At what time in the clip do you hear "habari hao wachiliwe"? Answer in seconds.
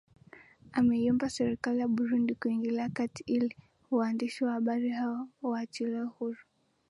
4.51-6.05